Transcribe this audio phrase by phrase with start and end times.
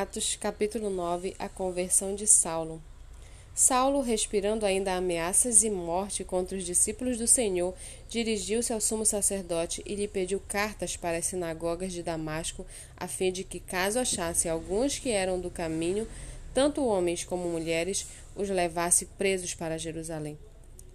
[0.00, 2.82] Atos, capítulo 9 A conversão de Saulo.
[3.54, 7.74] Saulo, respirando ainda ameaças e morte contra os discípulos do Senhor,
[8.06, 13.32] dirigiu-se ao sumo sacerdote e lhe pediu cartas para as sinagogas de Damasco, a fim
[13.32, 16.06] de que, caso achasse alguns que eram do caminho,
[16.52, 20.36] tanto homens como mulheres, os levasse presos para Jerusalém.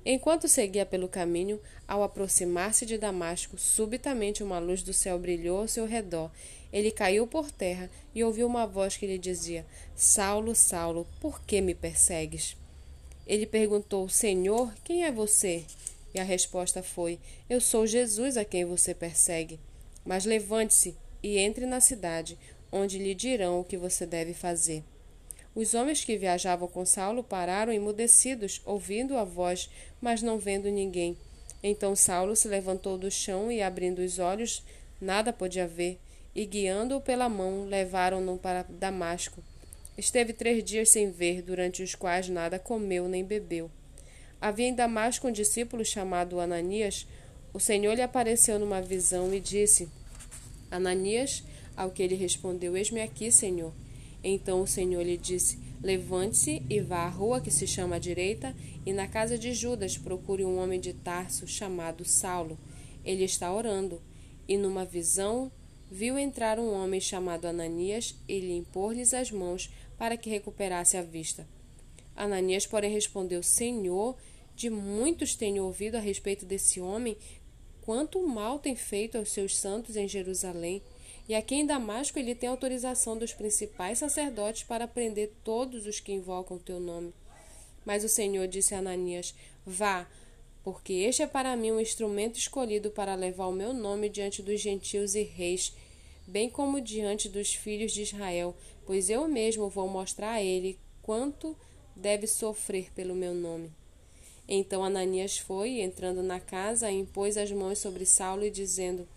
[0.03, 5.67] Enquanto seguia pelo caminho, ao aproximar-se de Damasco, subitamente uma luz do céu brilhou ao
[5.67, 6.31] seu redor.
[6.73, 11.61] Ele caiu por terra e ouviu uma voz que lhe dizia: Saulo, Saulo, por que
[11.61, 12.57] me persegues?
[13.27, 15.65] Ele perguntou: Senhor, quem é você?
[16.13, 19.59] E a resposta foi: Eu sou Jesus a quem você persegue.
[20.03, 22.39] Mas levante-se e entre na cidade,
[22.71, 24.83] onde lhe dirão o que você deve fazer.
[25.53, 29.69] Os homens que viajavam com Saulo pararam emudecidos, ouvindo a voz,
[29.99, 31.17] mas não vendo ninguém.
[31.61, 34.63] Então Saulo se levantou do chão e, abrindo os olhos,
[34.99, 35.99] nada podia ver,
[36.33, 39.43] e guiando-o pela mão, levaram-no para Damasco.
[39.97, 43.69] Esteve três dias sem ver, durante os quais nada comeu nem bebeu.
[44.39, 47.05] Havia em Damasco um discípulo chamado Ananias.
[47.53, 49.89] O Senhor lhe apareceu numa visão e disse:
[50.71, 51.43] Ananias,
[51.75, 53.73] ao que ele respondeu: Eis-me aqui, Senhor.
[54.23, 58.55] Então o Senhor lhe disse: Levante-se e vá à rua que se chama à direita,
[58.85, 62.57] e na casa de Judas procure um homem de Tarso chamado Saulo.
[63.03, 64.01] Ele está orando.
[64.47, 65.51] E numa visão
[65.89, 71.01] viu entrar um homem chamado Ananias e lhe impor-lhes as mãos para que recuperasse a
[71.01, 71.47] vista.
[72.15, 74.15] Ananias, porém, respondeu: Senhor,
[74.55, 77.17] de muitos tenho ouvido a respeito desse homem,
[77.81, 80.81] quanto mal tem feito aos seus santos em Jerusalém.
[81.27, 86.11] E aqui em Damasco ele tem autorização dos principais sacerdotes para prender todos os que
[86.11, 87.13] invocam o teu nome.
[87.85, 89.33] Mas o Senhor disse a Ananias:
[89.65, 90.07] Vá,
[90.63, 94.59] porque este é para mim um instrumento escolhido para levar o meu nome diante dos
[94.59, 95.73] gentios e reis,
[96.27, 98.55] bem como diante dos filhos de Israel,
[98.85, 101.55] pois eu mesmo vou mostrar a ele quanto
[101.95, 103.71] deve sofrer pelo meu nome.
[104.47, 109.07] Então Ananias foi, entrando na casa, impôs as mãos sobre Saulo e dizendo: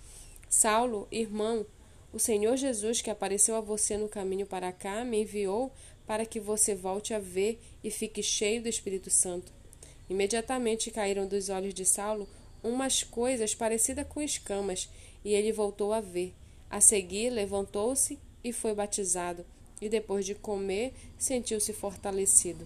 [0.49, 1.67] Saulo, irmão,
[2.15, 5.73] o Senhor Jesus, que apareceu a você no caminho para cá, me enviou
[6.07, 9.53] para que você volte a ver e fique cheio do Espírito Santo.
[10.09, 12.29] Imediatamente caíram dos olhos de Saulo
[12.63, 14.89] umas coisas parecidas com escamas,
[15.25, 16.33] e ele voltou a ver.
[16.71, 19.45] A seguir, levantou-se e foi batizado,
[19.81, 22.65] e depois de comer, sentiu-se fortalecido.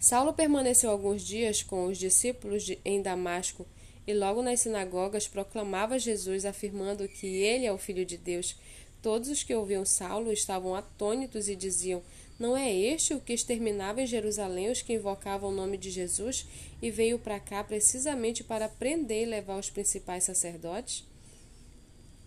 [0.00, 3.66] Saulo permaneceu alguns dias com os discípulos em Damasco
[4.08, 8.56] e logo nas sinagogas proclamava Jesus, afirmando que ele é o Filho de Deus.
[9.02, 12.02] Todos os que ouviam Saulo estavam atônitos e diziam:
[12.38, 16.46] Não é este o que exterminava em Jerusalém os que invocavam o nome de Jesus
[16.80, 21.04] e veio para cá precisamente para prender e levar os principais sacerdotes?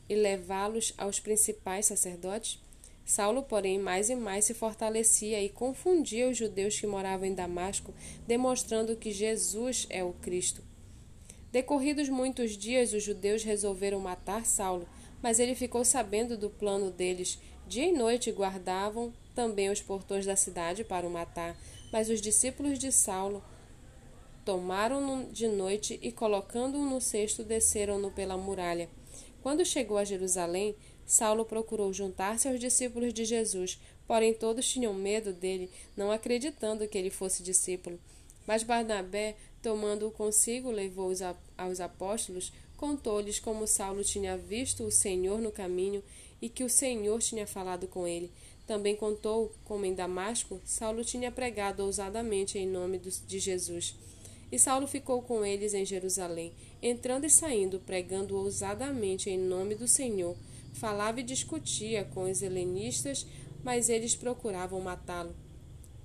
[0.07, 2.59] E levá-los aos principais sacerdotes?
[3.03, 7.91] Saulo, porém, mais e mais se fortalecia e confundia os judeus que moravam em Damasco,
[8.27, 10.69] demonstrando que Jesus é o Cristo.
[11.51, 14.87] Decorridos muitos dias, os judeus resolveram matar Saulo,
[15.21, 17.37] mas ele ficou sabendo do plano deles.
[17.67, 21.57] Dia e noite guardavam também os portões da cidade para o matar,
[21.91, 23.43] mas os discípulos de Saulo
[24.45, 28.89] tomaram-no de noite e, colocando-o no cesto, desceram-no pela muralha.
[29.41, 30.75] Quando chegou a Jerusalém,
[31.05, 36.97] Saulo procurou juntar-se aos discípulos de Jesus, porém todos tinham medo dele, não acreditando que
[36.97, 37.99] ele fosse discípulo.
[38.47, 41.19] Mas Barnabé Tomando-o consigo, levou-os
[41.57, 46.03] aos apóstolos, contou-lhes como Saulo tinha visto o Senhor no caminho
[46.41, 48.31] e que o Senhor tinha falado com ele.
[48.65, 53.95] Também contou como em Damasco Saulo tinha pregado ousadamente em nome de Jesus.
[54.51, 56.51] E Saulo ficou com eles em Jerusalém,
[56.81, 60.35] entrando e saindo, pregando ousadamente em nome do Senhor.
[60.73, 63.25] Falava e discutia com os helenistas,
[63.63, 65.35] mas eles procuravam matá-lo.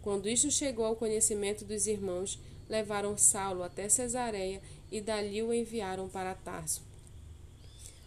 [0.03, 2.39] Quando isto chegou ao conhecimento dos irmãos,
[2.69, 4.61] levaram Saulo até Cesareia
[4.91, 6.83] e dali o enviaram para Tarso.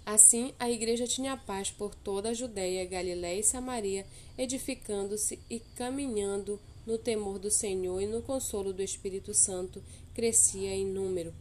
[0.06, 4.06] Assim, a igreja tinha paz por toda a Judéia, Galiléia e Samaria,
[4.38, 9.84] edificando-se e caminhando no temor do Senhor e no consolo do Espírito Santo,
[10.16, 11.32] crescia em número.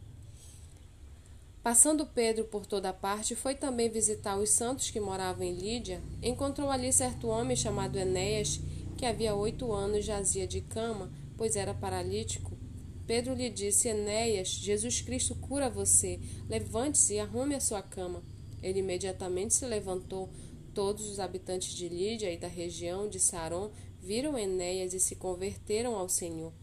[1.63, 6.01] Passando Pedro por toda parte, foi também visitar os santos que moravam em Lídia.
[6.21, 8.61] Encontrou ali certo homem chamado Enéas,
[8.97, 12.58] que havia oito anos jazia de cama, pois era paralítico.
[13.09, 16.19] Pedro lhe disse: Enéas, Jesus Cristo cura você.
[16.47, 18.23] Levante-se e arrume a sua cama.
[18.61, 20.29] Ele imediatamente se levantou.
[20.75, 25.95] Todos os habitantes de Lídia e da região de Saron viram Enéas e se converteram
[25.95, 26.53] ao Senhor.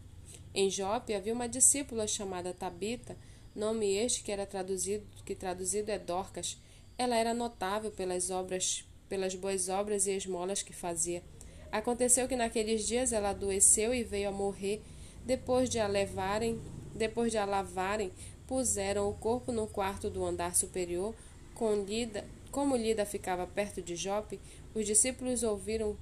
[0.53, 3.17] Em Jope havia uma discípula chamada Tabita,
[3.53, 6.57] nome este que era traduzido, que traduzido é Dorcas.
[6.97, 11.21] Ela era notável pelas obras pelas boas obras e esmolas que fazia.
[11.69, 14.81] Aconteceu que naqueles dias ela adoeceu e veio a morrer.
[15.27, 16.57] Depois de a levarem,
[16.95, 18.13] depois de a lavarem,
[18.47, 21.13] puseram o corpo no quarto do andar superior.
[21.53, 24.39] Com Lida, como Lida ficava perto de Jope,
[24.73, 25.97] os discípulos ouviram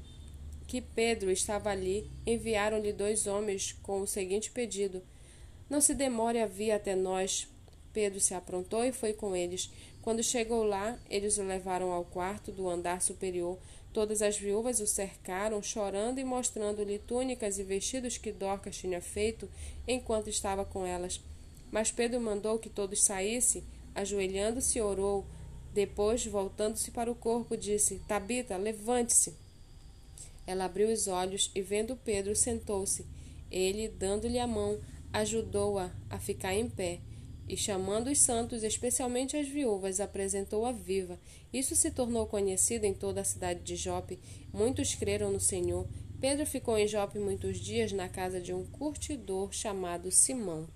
[0.67, 2.07] que Pedro estava ali.
[2.23, 5.01] Enviaram-lhe dois homens com o seguinte pedido:
[5.67, 7.47] Não se demore a vir até nós.
[7.91, 9.71] Pedro se aprontou e foi com eles.
[10.03, 13.57] Quando chegou lá, eles o levaram ao quarto do andar superior.
[13.95, 19.49] Todas as viúvas o cercaram, chorando e mostrando-lhe túnicas e vestidos que Dorcas tinha feito
[19.87, 21.21] enquanto estava com elas.
[21.71, 23.63] Mas Pedro mandou que todos saíssem,
[23.95, 25.25] ajoelhando-se, orou.
[25.73, 29.33] Depois, voltando-se para o corpo, disse: Tabita, levante-se.
[30.45, 33.05] Ela abriu os olhos e, vendo Pedro, sentou-se.
[33.49, 34.77] Ele, dando-lhe a mão,
[35.13, 36.99] ajudou-a a ficar em pé
[37.47, 41.19] e, chamando os santos, especialmente as viúvas, apresentou-a viva.
[41.53, 44.19] Isso se tornou conhecido em toda a cidade de Jope.
[44.53, 45.87] Muitos creram no Senhor.
[46.19, 50.67] Pedro ficou em Jope muitos dias na casa de um curtidor chamado Simão.